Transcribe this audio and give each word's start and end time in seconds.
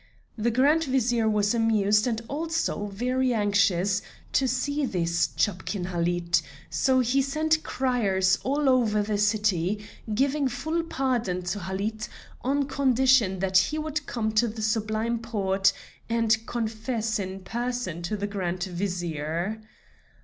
The 0.35 0.49
Grand 0.49 0.85
Vizier 0.85 1.29
was 1.29 1.53
amused 1.53 2.07
and 2.07 2.19
also 2.27 2.87
very 2.87 3.35
anxious 3.35 4.01
to 4.33 4.47
see 4.47 4.83
this 4.83 5.27
Chapkin 5.37 5.85
Halid, 5.89 6.39
so 6.71 7.01
he 7.01 7.21
sent 7.21 7.61
criers 7.61 8.39
all 8.43 8.67
over 8.67 9.03
the 9.03 9.19
city, 9.19 9.85
giving 10.11 10.47
full 10.47 10.81
pardon 10.81 11.43
to 11.43 11.59
Halid 11.59 12.07
on 12.41 12.63
condition 12.65 13.37
that 13.41 13.59
he 13.59 13.77
would 13.77 14.07
come 14.07 14.31
to 14.31 14.47
the 14.47 14.63
Sublime 14.63 15.19
Porte 15.19 15.71
and 16.09 16.47
confess 16.47 17.19
in 17.19 17.41
person 17.41 18.01
to 18.01 18.17
the 18.17 18.25
Grand 18.25 18.63
Vizier. 18.63 19.61